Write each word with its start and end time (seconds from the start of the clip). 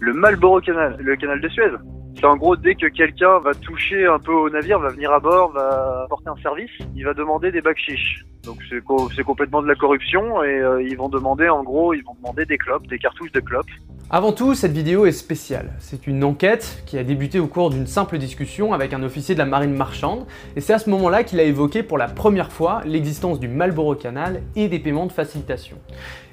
Le 0.00 0.12
Marlboro 0.12 0.60
Canal, 0.60 0.96
le 1.00 1.16
canal 1.16 1.40
de 1.40 1.48
Suez. 1.48 1.72
C'est 2.14 2.24
en 2.24 2.36
gros 2.36 2.56
dès 2.56 2.74
que 2.74 2.86
quelqu'un 2.86 3.38
va 3.38 3.54
toucher 3.54 4.06
un 4.06 4.18
peu 4.18 4.32
au 4.32 4.50
navire, 4.50 4.78
va 4.78 4.88
venir 4.88 5.12
à 5.12 5.20
bord, 5.20 5.52
va 5.52 6.02
apporter 6.04 6.28
un 6.28 6.36
service, 6.42 6.70
il 6.96 7.04
va 7.04 7.14
demander 7.14 7.52
des 7.52 7.60
bakshish. 7.60 8.24
Donc 8.48 8.60
c'est 8.70 8.82
co- 8.82 9.10
c'est 9.14 9.24
complètement 9.24 9.60
de 9.60 9.68
la 9.68 9.74
corruption 9.74 10.42
et 10.42 10.48
euh, 10.48 10.82
ils 10.82 10.96
vont 10.96 11.10
demander 11.10 11.50
en 11.50 11.62
gros, 11.62 11.92
ils 11.92 12.02
vont 12.02 12.14
demander 12.14 12.46
des 12.46 12.56
clopes, 12.56 12.86
des 12.86 12.98
cartouches 12.98 13.32
de 13.32 13.40
clopes. 13.40 13.66
Avant 14.08 14.32
tout, 14.32 14.54
cette 14.54 14.72
vidéo 14.72 15.04
est 15.04 15.12
spéciale. 15.12 15.74
C'est 15.80 16.06
une 16.06 16.24
enquête 16.24 16.82
qui 16.86 16.96
a 16.96 17.04
débuté 17.04 17.38
au 17.40 17.46
cours 17.46 17.68
d'une 17.68 17.86
simple 17.86 18.16
discussion 18.16 18.72
avec 18.72 18.94
un 18.94 19.02
officier 19.02 19.34
de 19.34 19.38
la 19.38 19.44
marine 19.44 19.74
marchande, 19.74 20.24
et 20.56 20.62
c'est 20.62 20.72
à 20.72 20.78
ce 20.78 20.88
moment-là 20.88 21.24
qu'il 21.24 21.38
a 21.40 21.42
évoqué 21.42 21.82
pour 21.82 21.98
la 21.98 22.08
première 22.08 22.50
fois 22.50 22.80
l'existence 22.86 23.38
du 23.38 23.48
Marlboro 23.48 23.94
Canal 23.94 24.40
et 24.56 24.68
des 24.68 24.78
paiements 24.78 25.04
de 25.04 25.12
facilitation. 25.12 25.76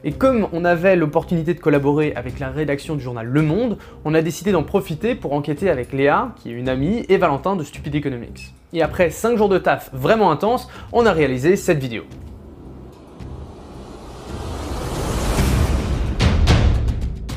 Et 0.06 0.14
comme 0.14 0.48
on 0.54 0.64
avait 0.64 0.96
l'opportunité 0.96 1.54
de 1.54 1.60
collaborer 1.60 2.14
avec 2.16 2.40
la 2.40 2.50
rédaction 2.50 2.96
du 2.96 3.04
journal 3.04 3.28
Le 3.28 3.42
Monde, 3.42 3.78
on 4.06 4.14
a 4.14 4.22
décidé 4.22 4.54
d'en 4.54 4.64
profiter 4.64 5.14
pour 5.14 5.34
enquêter 5.34 5.70
avec 5.70 5.92
Léa, 5.92 6.34
qui 6.38 6.52
est 6.52 6.54
une 6.54 6.70
amie, 6.70 7.06
et 7.10 7.18
Valentin 7.18 7.58
de 7.58 7.64
Stupid 7.64 7.94
Economics. 7.94 8.54
Et 8.76 8.82
après 8.82 9.10
5 9.10 9.38
jours 9.38 9.48
de 9.48 9.58
taf 9.58 9.90
vraiment 9.94 10.32
intense, 10.32 10.68
on 10.92 11.06
a 11.06 11.14
réalisé 11.14 11.56
cette 11.56 11.80
vidéo. 11.80 12.04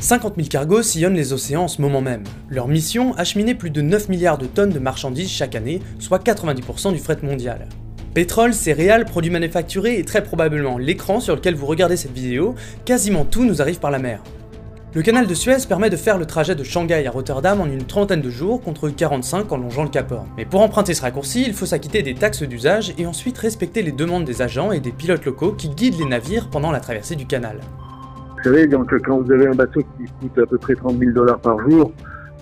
50 0.01 0.35
000 0.35 0.49
cargos 0.49 0.83
sillonnent 0.83 1.15
les 1.15 1.31
océans 1.31 1.63
en 1.63 1.67
ce 1.69 1.81
moment 1.81 2.01
même. 2.01 2.23
Leur 2.49 2.67
mission, 2.67 3.13
acheminer 3.15 3.55
plus 3.55 3.69
de 3.69 3.81
9 3.81 4.09
milliards 4.09 4.37
de 4.37 4.47
tonnes 4.47 4.71
de 4.71 4.79
marchandises 4.79 5.29
chaque 5.29 5.55
année, 5.55 5.81
soit 5.97 6.21
90% 6.21 6.91
du 6.91 6.99
fret 6.99 7.19
mondial. 7.23 7.69
Pétrole, 8.13 8.53
céréales, 8.53 9.05
produits 9.05 9.31
manufacturés 9.31 9.97
et 9.97 10.03
très 10.03 10.23
probablement 10.23 10.77
l'écran 10.77 11.21
sur 11.21 11.35
lequel 11.35 11.55
vous 11.55 11.67
regardez 11.67 11.95
cette 11.95 12.11
vidéo, 12.11 12.55
quasiment 12.83 13.23
tout 13.23 13.45
nous 13.45 13.61
arrive 13.61 13.79
par 13.79 13.91
la 13.91 13.99
mer. 13.99 14.21
Le 14.95 15.03
canal 15.03 15.27
de 15.27 15.33
Suez 15.35 15.57
permet 15.67 15.91
de 15.91 15.95
faire 15.95 16.17
le 16.17 16.25
trajet 16.25 16.55
de 16.55 16.63
Shanghai 16.63 17.05
à 17.05 17.11
Rotterdam 17.11 17.61
en 17.61 17.65
une 17.67 17.83
trentaine 17.85 18.21
de 18.21 18.29
jours 18.31 18.59
contre 18.61 18.89
45 18.89 19.51
en 19.51 19.57
longeant 19.57 19.83
le 19.83 19.89
Cap 19.89 20.11
Horn. 20.11 20.25
Mais 20.35 20.45
pour 20.45 20.61
emprunter 20.61 20.95
ce 20.95 21.03
raccourci, 21.03 21.43
il 21.45 21.53
faut 21.53 21.67
s'acquitter 21.67 22.01
des 22.01 22.15
taxes 22.15 22.41
d'usage 22.41 22.93
et 22.97 23.05
ensuite 23.05 23.37
respecter 23.37 23.83
les 23.83 23.91
demandes 23.91 24.23
des 24.25 24.41
agents 24.41 24.71
et 24.71 24.79
des 24.79 24.91
pilotes 24.91 25.25
locaux 25.25 25.51
qui 25.51 25.69
guident 25.69 25.99
les 25.99 26.05
navires 26.05 26.49
pendant 26.49 26.71
la 26.71 26.79
traversée 26.79 27.15
du 27.15 27.27
canal. 27.27 27.59
Vous 28.37 28.43
savez, 28.43 28.65
donc, 28.65 28.91
quand 29.05 29.19
vous 29.19 29.31
avez 29.31 29.47
un 29.47 29.53
bateau 29.53 29.81
qui 29.81 30.05
coûte 30.21 30.39
à 30.39 30.45
peu 30.47 30.57
près 30.57 30.73
30 30.73 30.97
000 30.97 31.11
dollars 31.11 31.39
par 31.39 31.59
jour, 31.69 31.91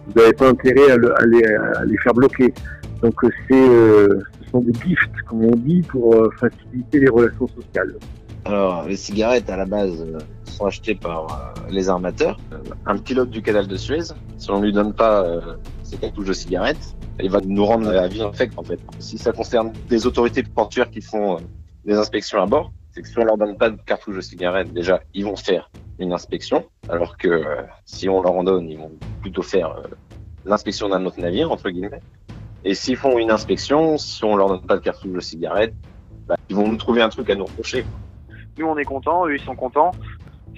vous 0.07 0.13
n'avez 0.21 0.33
pas 0.33 0.47
intérêt 0.47 0.91
à, 0.91 0.95
le- 0.95 1.13
à 1.21 1.25
les, 1.25 1.43
à 1.43 1.83
les 1.85 1.97
faire 1.97 2.13
bloquer. 2.13 2.53
Donc, 3.01 3.13
c'est, 3.49 3.53
euh, 3.69 4.19
ce 4.45 4.49
sont 4.51 4.61
des 4.61 4.71
gifts, 4.87 5.11
comme 5.27 5.43
on 5.43 5.55
dit, 5.57 5.81
pour 5.81 6.15
euh, 6.15 6.29
faciliter 6.39 6.99
les 6.99 7.09
relations 7.09 7.47
sociales. 7.47 7.93
Alors, 8.45 8.85
les 8.87 8.95
cigarettes, 8.95 9.49
à 9.49 9.57
la 9.57 9.65
base, 9.65 9.99
euh, 10.01 10.17
sont 10.57 10.65
achetées 10.65 10.95
par 10.95 11.25
euh, 11.25 11.69
les 11.69 11.89
armateurs. 11.89 12.37
Un 12.85 12.97
pilote 12.97 13.29
du 13.29 13.41
canal 13.41 13.67
de 13.67 13.77
Suez, 13.77 14.13
si 14.37 14.51
on 14.51 14.61
lui 14.61 14.73
donne 14.73 14.93
pas 14.93 15.23
ses 15.83 15.97
cartouches 15.97 16.27
de 16.27 16.33
cigarettes, 16.33 16.95
il 17.19 17.31
va 17.31 17.39
nous 17.43 17.65
rendre 17.65 17.91
la 17.91 18.07
vie 18.07 18.21
infecte, 18.21 18.57
en 18.57 18.63
fait. 18.63 18.79
Si 18.99 19.17
ça 19.17 19.31
concerne 19.31 19.73
des 19.89 20.05
autorités 20.05 20.43
portuaires 20.43 20.89
qui 20.89 21.01
font 21.01 21.37
euh, 21.37 21.39
des 21.85 21.95
inspections 21.95 22.41
à 22.41 22.45
bord, 22.45 22.71
c'est 22.91 23.01
que 23.01 23.07
si 23.07 23.17
on 23.17 23.23
leur 23.23 23.37
donne 23.37 23.57
pas 23.57 23.69
de 23.69 23.77
cartouches 23.81 24.15
de 24.15 24.21
cigarettes, 24.21 24.71
déjà, 24.73 25.01
ils 25.13 25.25
vont 25.25 25.35
faire 25.35 25.71
une 25.99 26.13
inspection, 26.13 26.65
alors 26.89 27.17
que 27.17 27.27
euh, 27.27 27.63
si 27.85 28.07
on 28.09 28.21
leur 28.21 28.33
en 28.33 28.43
donne, 28.43 28.69
ils 28.69 28.77
vont 28.77 28.91
plutôt 29.21 29.41
faire 29.41 29.81
l'inspection 30.45 30.89
d'un 30.89 31.05
autre 31.05 31.19
navire, 31.19 31.51
entre 31.51 31.69
guillemets. 31.69 32.01
Et 32.63 32.75
s'ils 32.75 32.97
font 32.97 33.17
une 33.17 33.31
inspection, 33.31 33.97
si 33.97 34.23
on 34.23 34.35
leur 34.35 34.49
donne 34.49 34.61
pas 34.61 34.75
de 34.75 34.81
cartouches 34.81 35.13
de 35.13 35.19
cigarettes, 35.19 35.73
bah, 36.27 36.35
ils 36.49 36.55
vont 36.55 36.67
nous 36.67 36.77
trouver 36.77 37.01
un 37.01 37.09
truc 37.09 37.29
à 37.29 37.35
nous 37.35 37.45
reprocher. 37.45 37.85
Nous 38.57 38.65
on 38.65 38.77
est 38.77 38.85
contents, 38.85 39.27
eux 39.27 39.35
ils 39.35 39.41
sont 39.41 39.55
contents. 39.55 39.91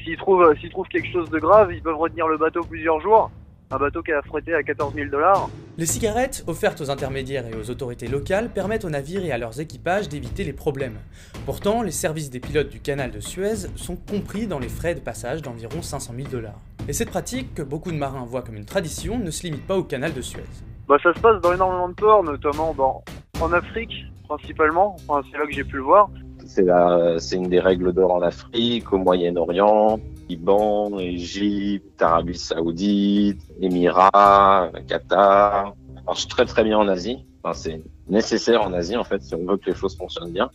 S'ils 0.04 0.18
trouvent, 0.18 0.44
euh, 0.44 0.56
s'ils 0.60 0.70
trouvent 0.70 0.88
quelque 0.88 1.12
chose 1.12 1.30
de 1.30 1.40
grave, 1.40 1.72
ils 1.74 1.82
peuvent 1.82 1.98
retenir 1.98 2.28
le 2.28 2.38
bateau 2.38 2.62
plusieurs 2.62 3.00
jours. 3.02 3.32
Un 3.72 3.78
bateau 3.78 4.02
qui 4.02 4.12
a 4.12 4.20
affrété 4.20 4.54
à 4.54 4.64
14 4.64 4.96
000 4.96 5.10
dollars. 5.10 5.50
Les 5.78 5.86
cigarettes, 5.86 6.44
offertes 6.48 6.82
aux 6.82 6.90
intermédiaires 6.90 7.46
et 7.46 7.56
aux 7.56 7.70
autorités 7.70 8.08
locales, 8.08 8.50
permettent 8.50 8.84
aux 8.84 8.90
navires 8.90 9.24
et 9.24 9.32
à 9.32 9.38
leurs 9.38 9.60
équipages 9.60 10.10
d'éviter 10.10 10.44
les 10.44 10.54
problèmes. 10.54 10.98
Pourtant, 11.46 11.84
les 11.84 11.92
services 11.92 12.32
des 12.32 12.40
pilotes 12.40 12.70
du 12.70 12.80
canal 12.80 13.12
de 13.12 13.20
Suez 13.20 13.68
sont 13.76 13.96
compris 13.96 14.48
dans 14.48 14.58
les 14.58 14.70
frais 14.70 14.96
de 14.96 15.00
passage 15.00 15.44
d'environ 15.44 15.84
500 15.84 16.14
000 16.16 16.30
dollars. 16.30 16.60
Et 16.88 16.94
cette 16.94 17.12
pratique, 17.12 17.54
que 17.54 17.62
beaucoup 17.62 17.92
de 17.92 17.98
marins 17.98 18.26
voient 18.26 18.42
comme 18.42 18.56
une 18.56 18.66
tradition, 18.66 19.20
ne 19.20 19.30
se 19.30 19.44
limite 19.44 19.68
pas 19.68 19.78
au 19.78 19.84
canal 19.84 20.14
de 20.14 20.22
Suez. 20.22 20.42
Bah 20.88 20.98
ça 21.04 21.14
se 21.14 21.20
passe 21.20 21.40
dans 21.40 21.54
énormément 21.54 21.90
de 21.90 21.94
ports, 21.94 22.24
notamment 22.24 22.74
dans, 22.74 23.04
en 23.40 23.54
Afrique 23.54 23.94
principalement. 24.28 24.96
Enfin, 25.08 25.28
c'est 25.32 25.38
là 25.38 25.46
que 25.46 25.52
j'ai 25.52 25.64
pu 25.64 25.76
le 25.76 25.84
voir. 25.84 26.10
C'est 26.50 27.36
une 27.36 27.50
des 27.50 27.60
règles 27.60 27.94
d'or 27.94 28.14
en 28.14 28.22
Afrique, 28.22 28.92
au 28.92 28.98
Moyen-Orient, 28.98 30.00
Liban, 30.28 30.98
Égypte, 30.98 32.02
Arabie 32.02 32.38
Saoudite, 32.38 33.42
Émirats, 33.62 34.72
Qatar. 34.88 35.76
Ça 35.96 36.02
marche 36.06 36.28
très 36.28 36.46
très 36.46 36.64
bien 36.64 36.78
en 36.78 36.88
Asie. 36.88 37.26
C'est 37.54 37.82
nécessaire 38.08 38.64
en 38.64 38.74
Asie 38.74 38.98
en 38.98 39.04
fait 39.04 39.22
si 39.22 39.34
on 39.36 39.46
veut 39.46 39.58
que 39.58 39.70
les 39.70 39.76
choses 39.76 39.96
fonctionnent 39.96 40.32
bien. 40.32 40.50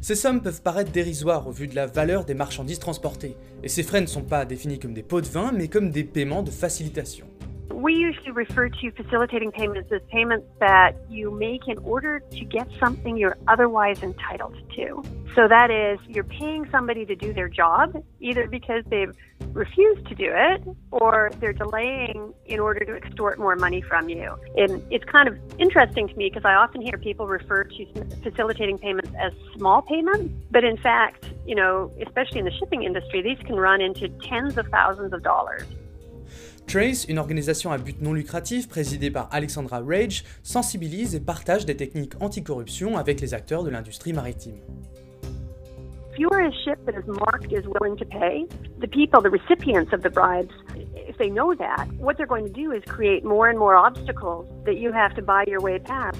Ces 0.00 0.14
sommes 0.14 0.40
peuvent 0.40 0.62
paraître 0.62 0.92
dérisoires 0.92 1.48
au 1.48 1.50
vu 1.50 1.66
de 1.66 1.74
la 1.74 1.86
valeur 1.86 2.24
des 2.24 2.34
marchandises 2.34 2.78
transportées, 2.78 3.36
et 3.64 3.68
ces 3.68 3.82
frais 3.82 4.00
ne 4.00 4.06
sont 4.06 4.22
pas 4.22 4.44
définis 4.44 4.78
comme 4.78 4.94
des 4.94 5.02
pots 5.02 5.20
de 5.20 5.26
vin, 5.26 5.50
mais 5.52 5.68
comme 5.68 5.90
des 5.90 6.04
paiements 6.04 6.42
de 6.42 6.50
facilitation. 6.50 7.26
We 7.86 7.94
usually 7.94 8.32
refer 8.32 8.68
to 8.68 8.90
facilitating 8.90 9.52
payments 9.52 9.92
as 9.92 10.00
payments 10.10 10.48
that 10.58 10.96
you 11.08 11.30
make 11.30 11.68
in 11.68 11.78
order 11.78 12.18
to 12.18 12.44
get 12.44 12.66
something 12.80 13.16
you're 13.16 13.38
otherwise 13.46 14.02
entitled 14.02 14.56
to. 14.74 15.04
So 15.36 15.46
that 15.46 15.70
is, 15.70 16.00
you're 16.08 16.24
paying 16.24 16.68
somebody 16.72 17.06
to 17.06 17.14
do 17.14 17.32
their 17.32 17.48
job, 17.48 18.02
either 18.18 18.48
because 18.48 18.82
they've 18.90 19.14
refused 19.52 20.04
to 20.08 20.16
do 20.16 20.32
it 20.34 20.64
or 20.90 21.30
they're 21.38 21.52
delaying 21.52 22.34
in 22.46 22.58
order 22.58 22.84
to 22.84 22.96
extort 22.96 23.38
more 23.38 23.54
money 23.54 23.82
from 23.82 24.08
you. 24.08 24.34
And 24.56 24.82
it's 24.90 25.04
kind 25.04 25.28
of 25.28 25.38
interesting 25.60 26.08
to 26.08 26.14
me 26.16 26.28
because 26.28 26.44
I 26.44 26.54
often 26.54 26.80
hear 26.80 26.98
people 26.98 27.28
refer 27.28 27.62
to 27.62 28.04
facilitating 28.24 28.78
payments 28.78 29.12
as 29.16 29.32
small 29.56 29.82
payments, 29.82 30.34
but 30.50 30.64
in 30.64 30.76
fact, 30.76 31.30
you 31.46 31.54
know, 31.54 31.92
especially 32.04 32.40
in 32.40 32.46
the 32.46 32.52
shipping 32.58 32.82
industry, 32.82 33.22
these 33.22 33.38
can 33.46 33.54
run 33.54 33.80
into 33.80 34.08
tens 34.24 34.58
of 34.58 34.66
thousands 34.72 35.12
of 35.12 35.22
dollars. 35.22 35.62
Trace, 36.66 37.04
une 37.08 37.20
organisation 37.20 37.70
à 37.70 37.78
but 37.78 38.02
non 38.02 38.12
lucratif 38.12 38.68
présidée 38.68 39.10
par 39.10 39.28
Alexandra 39.30 39.80
Rage, 39.86 40.24
sensibilise 40.42 41.14
et 41.14 41.20
partage 41.20 41.64
des 41.64 41.76
techniques 41.76 42.14
anticorruption 42.20 42.96
avec 42.96 43.20
les 43.20 43.34
acteurs 43.34 43.62
de 43.62 43.70
l'industrie 43.70 44.12
maritime. 44.12 44.58
If 46.12 46.18
you 46.18 46.28
are 46.30 46.40
a 46.40 46.50
ship 46.64 46.78
that 46.86 46.98
is 46.98 47.06
marked 47.06 47.52
as 47.52 47.64
willing 47.68 47.96
to 47.98 48.04
pay, 48.04 48.46
the 48.80 48.88
people, 48.88 49.20
the 49.20 49.30
recipients 49.30 49.92
of 49.92 50.02
the 50.02 50.10
bribes, 50.10 50.54
if 50.94 51.16
they 51.18 51.28
know 51.28 51.54
that, 51.54 51.86
what 51.98 52.16
they're 52.16 52.26
going 52.26 52.46
to 52.46 52.52
do 52.52 52.72
is 52.72 52.82
create 52.86 53.22
more 53.22 53.48
and 53.48 53.58
more 53.58 53.76
obstacles 53.76 54.46
that 54.64 54.78
you 54.78 54.92
have 54.92 55.14
to 55.16 55.22
buy 55.22 55.44
your 55.46 55.60
way 55.60 55.78
past. 55.78 56.18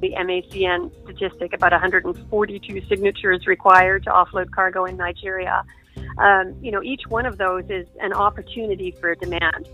The 0.00 0.12
MACN 0.18 0.90
statistic 1.04 1.52
about 1.52 1.72
142 1.72 2.80
signatures 2.88 3.46
required 3.46 4.04
to 4.04 4.10
offload 4.10 4.50
cargo 4.50 4.86
in 4.86 4.96
Nigeria. 4.96 5.62
Um, 6.18 6.54
you 6.60 6.72
know, 6.72 6.82
each 6.82 7.02
one 7.08 7.26
of 7.26 7.38
those 7.38 7.64
is 7.68 7.86
an 8.00 8.12
opportunity 8.12 8.92
for 8.92 9.14
demand. 9.14 9.68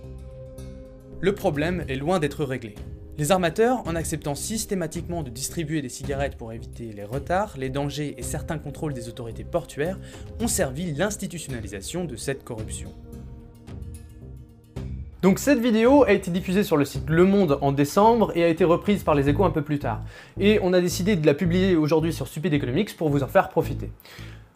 Le 1.22 1.34
problème 1.34 1.84
est 1.86 1.96
loin 1.96 2.18
d'être 2.18 2.44
réglé. 2.46 2.74
Les 3.18 3.30
armateurs, 3.30 3.86
en 3.86 3.94
acceptant 3.94 4.34
systématiquement 4.34 5.22
de 5.22 5.28
distribuer 5.28 5.82
des 5.82 5.90
cigarettes 5.90 6.38
pour 6.38 6.50
éviter 6.50 6.94
les 6.94 7.04
retards, 7.04 7.56
les 7.58 7.68
dangers 7.68 8.14
et 8.16 8.22
certains 8.22 8.56
contrôles 8.56 8.94
des 8.94 9.10
autorités 9.10 9.44
portuaires, 9.44 9.98
ont 10.40 10.48
servi 10.48 10.92
l'institutionnalisation 10.92 12.06
de 12.06 12.16
cette 12.16 12.42
corruption. 12.42 12.94
Donc 15.20 15.38
cette 15.38 15.58
vidéo 15.58 16.04
a 16.04 16.12
été 16.12 16.30
diffusée 16.30 16.64
sur 16.64 16.78
le 16.78 16.86
site 16.86 17.10
Le 17.10 17.26
Monde 17.26 17.58
en 17.60 17.72
décembre 17.72 18.32
et 18.34 18.42
a 18.42 18.48
été 18.48 18.64
reprise 18.64 19.02
par 19.02 19.14
les 19.14 19.28
échos 19.28 19.44
un 19.44 19.50
peu 19.50 19.60
plus 19.60 19.78
tard. 19.78 20.02
Et 20.38 20.58
on 20.62 20.72
a 20.72 20.80
décidé 20.80 21.16
de 21.16 21.26
la 21.26 21.34
publier 21.34 21.76
aujourd'hui 21.76 22.14
sur 22.14 22.26
Stupid 22.26 22.54
Economics 22.54 22.96
pour 22.96 23.10
vous 23.10 23.22
en 23.22 23.28
faire 23.28 23.50
profiter. 23.50 23.90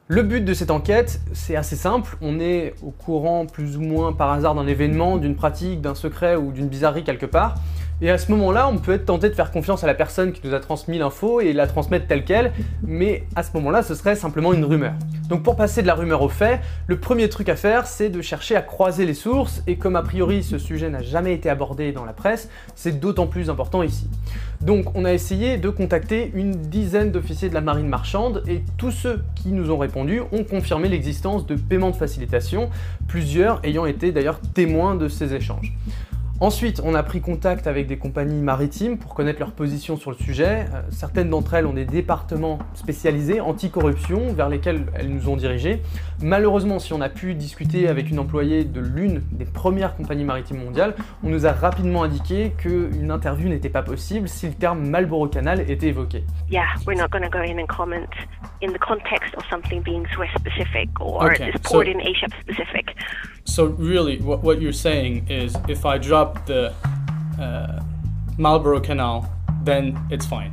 Le 0.07 0.23
but 0.23 0.45
de 0.45 0.53
cette 0.53 0.71
enquête, 0.71 1.19
c'est 1.33 1.57
assez 1.57 1.77
simple, 1.77 2.19
on 2.21 2.39
est 2.39 2.75
au 2.83 2.91
courant 2.91 3.47
plus 3.47 3.79
ou 3.79 3.81
moins 3.81 4.13
par 4.13 4.33
hasard 4.33 4.55
d'un 4.55 4.67
événement, 4.67 5.17
d'une 5.17 5.35
pratique, 5.35 5.81
d'un 5.81 5.95
secret 5.95 6.37
ou 6.37 6.53
d'une 6.53 6.69
bizarrerie 6.69 7.05
quelque 7.05 7.25
part, 7.25 7.55
et 8.01 8.11
à 8.11 8.19
ce 8.19 8.31
moment-là, 8.33 8.69
on 8.69 8.79
peut 8.79 8.93
être 8.93 9.07
tenté 9.07 9.29
de 9.29 9.35
faire 9.35 9.51
confiance 9.51 9.85
à 9.85 9.87
la 9.87 9.95
personne 9.95 10.33
qui 10.33 10.47
nous 10.47 10.55
a 10.55 10.61
transmis 10.61 10.99
l'info 10.99 11.41
et 11.41 11.53
la 11.53 11.67
transmettre 11.67 12.07
telle 12.07 12.25
qu'elle, 12.25 12.53
mais 12.83 13.25
à 13.37 13.43
ce 13.43 13.51
moment-là, 13.55 13.83
ce 13.83 13.95
serait 13.95 14.17
simplement 14.17 14.53
une 14.53 14.65
rumeur. 14.65 14.95
Donc 15.29 15.43
pour 15.43 15.57
passer 15.57 15.81
de 15.81 15.87
la 15.87 15.95
rumeur 15.95 16.21
au 16.23 16.29
fait, 16.29 16.61
le 16.87 16.99
premier 16.99 17.29
truc 17.29 17.49
à 17.49 17.57
faire, 17.57 17.87
c'est 17.87 18.11
de 18.11 18.21
chercher 18.21 18.57
à 18.57 18.63
croiser 18.63 19.07
les 19.07 19.15
sources, 19.15 19.63
et 19.67 19.77
comme 19.77 19.97
a 19.97 20.03
priori 20.03 20.43
ce 20.43 20.59
sujet 20.59 20.91
n'a 20.91 21.03
jamais 21.03 21.35
été 21.35 21.49
abordé 21.49 21.93
dans 21.93 22.05
la 22.05 22.13
presse, 22.13 22.51
c'est 22.75 23.01
d'autant 23.01 23.27
plus 23.27 23.49
important 23.49 23.83
ici. 23.83 24.09
Donc 24.61 24.95
on 24.95 25.05
a 25.05 25.13
essayé 25.13 25.57
de 25.57 25.69
contacter 25.71 26.31
une 26.35 26.53
dizaine 26.53 27.11
d'officiers 27.11 27.49
de 27.49 27.55
la 27.55 27.61
marine 27.61 27.89
marchande, 27.89 28.43
et 28.49 28.63
tous 28.77 28.91
ceux 28.91 29.23
qui 29.35 29.49
nous 29.49 29.71
ont 29.71 29.79
répondu 29.79 30.21
ont 30.33 30.45
confirmé 30.45 30.89
l'existence 30.89 31.47
de 31.47 31.55
paiements 31.55 31.91
de 31.91 31.97
facilitation, 31.97 32.71
plusieurs 33.07 33.61
ayant 33.65 33.87
été 33.87 34.13
d'ailleurs 34.13 34.41
témoins 34.53 34.95
de 34.95 35.09
ces 35.09 35.33
échanges. 35.35 35.73
Ensuite, 36.41 36.81
on 36.85 36.95
a 36.97 37.03
pris 37.05 37.21
contact 37.21 37.69
avec 37.69 37.87
des 37.87 37.97
compagnies 37.97 38.43
maritimes 38.43 38.99
pour 38.99 39.15
connaître 39.15 39.39
leur 39.39 39.53
position 39.53 39.97
sur 39.97 40.11
le 40.11 40.17
sujet. 40.17 40.67
Euh, 40.75 40.83
certaines 40.91 41.31
d'entre 41.31 41.55
elles 41.55 41.65
ont 41.65 41.73
des 41.73 41.85
départements 41.85 42.59
spécialisés 42.75 43.41
anti-corruption 43.41 44.33
vers 44.35 44.49
lesquels 44.49 44.87
elles 44.95 45.09
nous 45.09 45.29
ont 45.29 45.37
dirigés. 45.37 45.81
Malheureusement, 46.21 46.81
si 46.81 46.93
on 46.93 47.01
a 47.01 47.09
pu 47.09 47.35
discuter 47.35 47.87
avec 47.87 48.11
une 48.11 48.19
employée 48.19 48.65
de 48.65 48.81
l'une 48.81 49.23
des 49.31 49.45
premières 49.45 49.95
compagnies 49.95 50.25
maritimes 50.25 50.59
mondiales, 50.65 50.97
on 51.23 51.29
nous 51.29 51.47
a 51.47 51.53
rapidement 51.53 52.03
indiqué 52.03 52.53
qu'une 52.59 53.13
interview 53.13 53.49
n'était 53.49 53.69
pas 53.71 53.83
possible 53.83 54.29
si 54.29 54.49
le 54.49 54.55
terme 54.55 54.85
Marlboro 54.89 55.29
Canal 55.29 55.61
était 55.71 55.87
évoqué. 55.87 56.25
Yeah, 56.51 56.65
we're 56.85 56.99
not 57.01 57.11
going 57.13 57.23
to 57.23 57.31
go 57.31 57.43
in 57.45 57.61
and 57.61 57.67
comment 57.69 58.11
in 58.61 58.73
the 58.73 58.79
context 58.81 59.35
of 59.37 59.45
something 59.49 59.83
being 59.85 60.05
Swiss 60.15 60.31
specific 60.37 60.89
or 61.01 61.25
Okay, 61.27 61.53
so- 61.65 61.83
in 61.83 62.01
Asia 62.01 62.27
specific. 62.41 62.97
So 63.47 63.67
really, 63.79 64.19
what, 64.23 64.43
what 64.43 64.61
you're 64.61 64.73
saying 64.73 65.27
is, 65.29 65.55
if 65.69 65.85
I 65.85 65.99
drop 65.99 66.24
the 66.47 66.73
uh, 67.39 67.83
Marlboro 68.39 68.81
Canal, 68.81 69.31
then 69.63 69.99
it's 70.11 70.27
fine. 70.27 70.53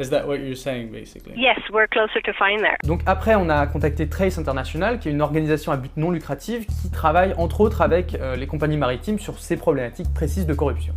Is 0.00 0.10
that 0.10 0.28
what 0.28 0.36
you're 0.36 0.54
saying, 0.54 0.92
basically? 0.92 1.34
Yes, 1.36 1.58
we're 1.72 1.88
closer 1.88 2.20
to 2.22 2.32
fine 2.32 2.58
there. 2.58 2.76
Donc 2.84 3.00
après, 3.06 3.34
on 3.34 3.48
a 3.50 3.66
contacté 3.66 4.08
Trace 4.08 4.38
International, 4.38 5.00
qui 5.00 5.08
est 5.08 5.12
une 5.12 5.22
organisation 5.22 5.72
à 5.72 5.76
but 5.76 5.90
non 5.96 6.12
lucratif 6.12 6.66
qui 6.66 6.90
travaille 6.90 7.34
entre 7.36 7.60
autres 7.60 7.82
avec 7.82 8.14
euh, 8.14 8.36
les 8.36 8.46
compagnies 8.46 8.76
maritimes 8.76 9.18
sur 9.18 9.40
ces 9.40 9.56
problématiques 9.56 10.14
précises 10.14 10.46
de 10.46 10.54
corruption. 10.54 10.94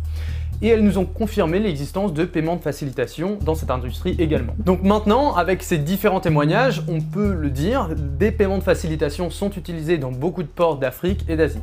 Et 0.64 0.68
elles 0.68 0.84
nous 0.84 0.96
ont 0.98 1.04
confirmé 1.04 1.58
l'existence 1.58 2.14
de 2.14 2.24
paiements 2.24 2.54
de 2.54 2.60
facilitation 2.60 3.36
dans 3.42 3.56
cette 3.56 3.72
industrie 3.72 4.14
également. 4.20 4.54
Donc 4.58 4.84
maintenant, 4.84 5.34
avec 5.34 5.60
ces 5.60 5.76
différents 5.76 6.20
témoignages, 6.20 6.82
on 6.86 7.00
peut 7.00 7.34
le 7.34 7.50
dire, 7.50 7.88
des 7.96 8.30
paiements 8.30 8.58
de 8.58 8.62
facilitation 8.62 9.28
sont 9.28 9.50
utilisés 9.50 9.98
dans 9.98 10.12
beaucoup 10.12 10.44
de 10.44 10.48
ports 10.48 10.76
d'Afrique 10.76 11.24
et 11.28 11.34
d'Asie. 11.34 11.62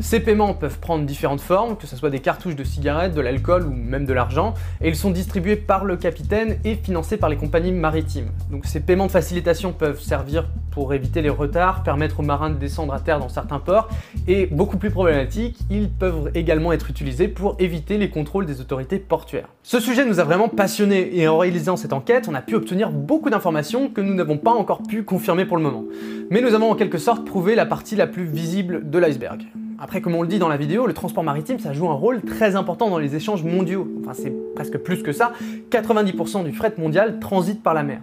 Ces 0.00 0.18
paiements 0.18 0.52
peuvent 0.52 0.80
prendre 0.80 1.04
différentes 1.04 1.42
formes, 1.42 1.76
que 1.76 1.86
ce 1.86 1.94
soit 1.94 2.10
des 2.10 2.18
cartouches 2.18 2.56
de 2.56 2.64
cigarettes, 2.64 3.14
de 3.14 3.20
l'alcool 3.20 3.68
ou 3.68 3.72
même 3.72 4.04
de 4.04 4.12
l'argent, 4.12 4.54
et 4.80 4.88
ils 4.88 4.96
sont 4.96 5.12
distribués 5.12 5.54
par 5.54 5.84
le 5.84 5.96
capitaine 5.96 6.58
et 6.64 6.74
financés 6.74 7.16
par 7.16 7.28
les 7.28 7.36
compagnies 7.36 7.72
maritimes. 7.72 8.28
Donc 8.50 8.66
ces 8.66 8.80
paiements 8.80 9.06
de 9.06 9.12
facilitation 9.12 9.72
peuvent 9.72 10.00
servir 10.00 10.48
pour 10.70 10.92
éviter 10.92 11.22
les 11.22 11.30
retards, 11.30 11.82
permettre 11.82 12.20
aux 12.20 12.24
marins 12.24 12.50
de 12.50 12.56
descendre 12.56 12.94
à 12.94 13.00
terre 13.00 13.20
dans 13.20 13.28
certains 13.28 13.60
ports, 13.60 13.88
et 14.26 14.46
beaucoup 14.46 14.76
plus 14.76 14.90
problématique, 14.90 15.58
ils 15.70 15.88
peuvent 15.88 16.30
également 16.34 16.72
être 16.72 16.90
utilisés 16.90 17.28
pour 17.28 17.56
éviter 17.58 17.98
les 17.98 18.10
contrôles 18.10 18.46
des 18.46 18.60
autorités 18.60 18.98
portuaires. 18.98 19.48
Ce 19.62 19.78
sujet 19.78 20.04
nous 20.04 20.20
a 20.20 20.24
vraiment 20.24 20.48
passionnés 20.48 21.16
et 21.16 21.28
en 21.28 21.38
réalisant 21.38 21.76
cette 21.76 21.92
enquête, 21.92 22.28
on 22.28 22.34
a 22.34 22.42
pu 22.42 22.54
obtenir 22.54 22.90
beaucoup 22.90 23.30
d'informations 23.30 23.88
que 23.88 24.00
nous 24.00 24.14
n'avons 24.14 24.38
pas 24.38 24.52
encore 24.52 24.82
pu 24.82 25.04
confirmer 25.04 25.44
pour 25.44 25.56
le 25.56 25.62
moment. 25.62 25.84
Mais 26.30 26.40
nous 26.40 26.54
avons 26.54 26.70
en 26.70 26.74
quelque 26.74 26.98
sorte 26.98 27.24
prouvé 27.24 27.54
la 27.54 27.66
partie 27.66 27.96
la 27.96 28.06
plus 28.06 28.24
visible 28.24 28.90
de 28.90 28.98
l'iceberg. 28.98 29.42
Après, 29.78 30.00
comme 30.00 30.14
on 30.14 30.22
le 30.22 30.28
dit 30.28 30.38
dans 30.38 30.48
la 30.48 30.56
vidéo, 30.56 30.86
le 30.86 30.92
transport 30.92 31.24
maritime, 31.24 31.58
ça 31.58 31.72
joue 31.72 31.88
un 31.88 31.94
rôle 31.94 32.22
très 32.22 32.56
important 32.56 32.88
dans 32.90 32.98
les 32.98 33.16
échanges 33.16 33.42
mondiaux. 33.42 33.88
Enfin, 34.00 34.12
c'est 34.14 34.32
presque 34.54 34.78
plus 34.78 35.02
que 35.02 35.12
ça. 35.12 35.32
90% 35.70 36.44
du 36.44 36.52
fret 36.52 36.74
mondial 36.78 37.18
transite 37.18 37.62
par 37.62 37.74
la 37.74 37.82
mer. 37.82 38.00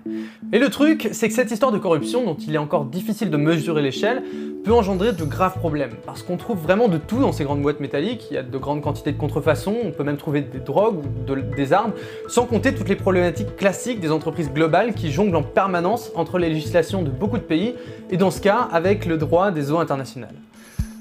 Et 0.52 0.60
le 0.60 0.70
truc, 0.70 1.10
c'est 1.14 1.28
que 1.30 1.34
cette 1.34 1.50
histoire 1.50 1.72
de 1.72 1.78
corruption, 1.78 2.26
dont 2.26 2.36
il 2.36 2.54
est 2.54 2.58
encore 2.60 2.86
difficile 2.86 3.30
de 3.30 3.38
mesurer 3.38 3.82
l'échelle, 3.82 4.22
peut 4.64 4.74
engendrer 4.74 5.14
de 5.14 5.24
graves 5.24 5.58
problèmes. 5.58 5.94
Parce 6.06 6.24
qu'on 6.24 6.38
trouve 6.38 6.60
vraiment 6.60 6.88
de 6.88 6.98
tout 6.98 7.20
dans 7.20 7.32
ces 7.32 7.46
grandes 7.46 7.62
boîtes 7.62 7.80
métalliques. 7.80 8.28
Il 8.30 8.36
y 8.36 8.38
a 8.38 8.44
de 8.44 8.58
grandes 8.58 8.82
quantités 8.82 9.12
de 9.12 9.18
contrefaçons, 9.18 9.76
on 9.84 9.92
peut 9.92 10.04
même 10.04 10.18
trouver 10.18 10.42
des 10.42 10.60
drogues 10.60 10.98
ou 11.00 11.26
de- 11.36 11.42
des 11.56 11.74
armes, 11.74 11.94
sans 12.28 12.46
compter 12.46 12.76
toutes 12.76 12.90
les 12.90 12.96
problématiques 12.96 13.56
classiques 13.56 14.00
des 14.02 14.12
entreprises 14.12 14.52
globales 14.52 14.94
qui 14.94 15.12
jonglent 15.12 15.36
en 15.38 15.44
permanence 15.44 16.12
entre 16.16 16.38
les 16.38 16.50
législations 16.50 17.02
de 17.02 17.10
beaucoup 17.10 17.38
de 17.38 17.44
pays, 17.44 17.74
et 18.12 18.18
dans 18.18 18.30
ce 18.30 18.42
cas, 18.42 18.68
avec 18.72 19.06
le 19.06 19.18
droit 19.18 19.52
des 19.52 19.72
eaux 19.72 19.80
internationales. 19.80 20.36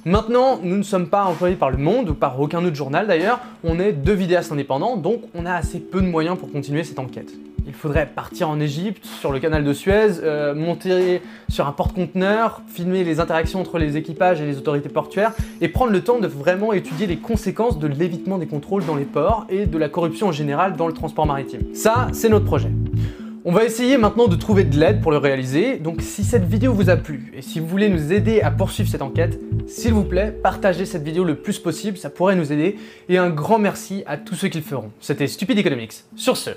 Maintenant, 0.06 0.58
nous 0.62 0.78
ne 0.78 0.82
sommes 0.82 1.08
pas 1.08 1.24
employés 1.24 1.56
par 1.56 1.70
Le 1.70 1.76
Monde 1.76 2.08
ou 2.08 2.14
par 2.14 2.40
aucun 2.40 2.64
autre 2.64 2.74
journal 2.74 3.06
d'ailleurs, 3.06 3.38
on 3.62 3.78
est 3.78 3.92
deux 3.92 4.14
vidéastes 4.14 4.50
indépendants, 4.50 4.96
donc 4.96 5.20
on 5.34 5.44
a 5.44 5.52
assez 5.52 5.78
peu 5.78 6.00
de 6.00 6.06
moyens 6.06 6.38
pour 6.38 6.50
continuer 6.50 6.84
cette 6.84 6.98
enquête. 6.98 7.30
Il 7.66 7.74
faudrait 7.74 8.06
partir 8.06 8.48
en 8.48 8.58
Égypte, 8.60 9.04
sur 9.04 9.30
le 9.30 9.40
canal 9.40 9.62
de 9.62 9.72
Suez, 9.74 10.20
euh, 10.22 10.54
monter 10.54 11.20
sur 11.50 11.66
un 11.66 11.72
porte-conteneur, 11.72 12.62
filmer 12.66 13.04
les 13.04 13.20
interactions 13.20 13.60
entre 13.60 13.78
les 13.78 13.98
équipages 13.98 14.40
et 14.40 14.46
les 14.46 14.56
autorités 14.56 14.88
portuaires, 14.88 15.32
et 15.60 15.68
prendre 15.68 15.92
le 15.92 16.00
temps 16.00 16.18
de 16.18 16.26
vraiment 16.26 16.72
étudier 16.72 17.06
les 17.06 17.18
conséquences 17.18 17.78
de 17.78 17.86
l'évitement 17.86 18.38
des 18.38 18.46
contrôles 18.46 18.86
dans 18.86 18.96
les 18.96 19.04
ports 19.04 19.46
et 19.50 19.66
de 19.66 19.76
la 19.76 19.90
corruption 19.90 20.28
en 20.28 20.32
général 20.32 20.76
dans 20.76 20.86
le 20.86 20.94
transport 20.94 21.26
maritime. 21.26 21.74
Ça, 21.74 22.08
c'est 22.12 22.30
notre 22.30 22.46
projet. 22.46 22.70
On 23.42 23.52
va 23.52 23.64
essayer 23.64 23.96
maintenant 23.96 24.28
de 24.28 24.36
trouver 24.36 24.64
de 24.64 24.78
l'aide 24.78 25.00
pour 25.00 25.12
le 25.12 25.16
réaliser, 25.16 25.78
donc 25.78 26.02
si 26.02 26.24
cette 26.24 26.44
vidéo 26.44 26.74
vous 26.74 26.90
a 26.90 26.96
plu 26.96 27.32
et 27.34 27.40
si 27.40 27.58
vous 27.58 27.66
voulez 27.66 27.88
nous 27.88 28.12
aider 28.12 28.42
à 28.42 28.50
poursuivre 28.50 28.90
cette 28.90 29.00
enquête, 29.00 29.40
s'il 29.66 29.94
vous 29.94 30.04
plaît, 30.04 30.30
partagez 30.30 30.84
cette 30.84 31.02
vidéo 31.02 31.24
le 31.24 31.36
plus 31.36 31.58
possible, 31.58 31.96
ça 31.96 32.10
pourrait 32.10 32.36
nous 32.36 32.52
aider, 32.52 32.76
et 33.08 33.16
un 33.16 33.30
grand 33.30 33.58
merci 33.58 34.02
à 34.06 34.18
tous 34.18 34.34
ceux 34.34 34.48
qui 34.48 34.58
le 34.58 34.64
feront. 34.64 34.90
C'était 35.00 35.26
Stupid 35.26 35.58
Economics. 35.58 36.04
Sur 36.16 36.36
ce, 36.36 36.50